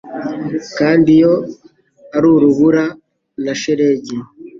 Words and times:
Kandi 0.77 1.07
iyo 1.17 1.33
ari 2.15 2.25
urubura 2.35 2.83
na 3.43 3.53
shelegi 3.59 4.17